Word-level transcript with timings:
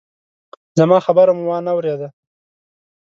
زما 0.79 0.97
خبره 1.05 1.31
مو 1.37 1.43
وانه 1.49 1.71
ورېده! 1.75 2.07